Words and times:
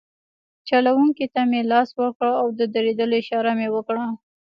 چلونکي 0.69 1.25
ته 1.33 1.41
مې 1.49 1.61
لاس 1.71 1.89
ورکړ 1.99 2.29
او 2.41 2.47
د 2.59 2.61
درولو 2.73 3.15
اشاره 3.21 3.51
مې 3.57 3.67
وکړه. 3.75 4.05